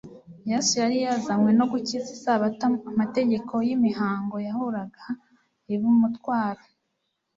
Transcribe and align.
Yesu 0.49 0.73
yari 0.81 0.97
yazanywe 1.05 1.51
no 1.59 1.65
gukiza 1.71 2.09
isabato 2.17 2.63
amategeko 2.91 3.53
y'imihango 3.67 4.35
yahuruaga 4.47 5.03
iba 5.73 5.85
umutwaro 5.93 6.63